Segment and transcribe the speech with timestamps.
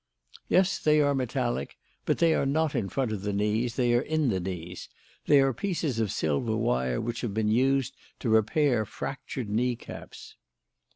[0.49, 1.77] "Yes, they are metallic.
[2.07, 4.89] But they are not in front of the knees; they are in the knees.
[5.27, 10.37] They are pieces of silver wire which have been used to repair fractured knee caps."